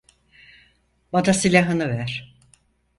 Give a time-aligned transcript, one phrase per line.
[1.13, 2.35] Bana silahını ver.